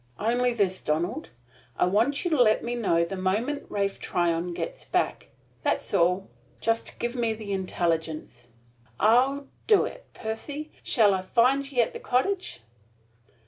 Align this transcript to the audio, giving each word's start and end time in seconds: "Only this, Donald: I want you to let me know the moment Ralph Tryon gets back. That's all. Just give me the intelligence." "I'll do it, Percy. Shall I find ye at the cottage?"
"Only 0.17 0.51
this, 0.51 0.81
Donald: 0.81 1.29
I 1.77 1.85
want 1.85 2.25
you 2.25 2.31
to 2.31 2.41
let 2.41 2.63
me 2.63 2.73
know 2.73 3.05
the 3.05 3.15
moment 3.15 3.67
Ralph 3.69 3.99
Tryon 3.99 4.51
gets 4.55 4.83
back. 4.83 5.27
That's 5.61 5.93
all. 5.93 6.27
Just 6.59 6.97
give 6.97 7.15
me 7.15 7.35
the 7.35 7.51
intelligence." 7.51 8.47
"I'll 8.99 9.45
do 9.67 9.85
it, 9.85 10.07
Percy. 10.15 10.71
Shall 10.81 11.13
I 11.13 11.21
find 11.21 11.71
ye 11.71 11.81
at 11.83 11.93
the 11.93 11.99
cottage?" 11.99 12.61